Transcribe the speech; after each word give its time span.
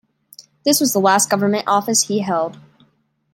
This 0.65 0.79
was 0.79 0.93
the 0.93 0.99
last 0.99 1.29
government 1.29 1.67
office 1.67 2.07
he 2.07 2.21
held. 2.21 2.57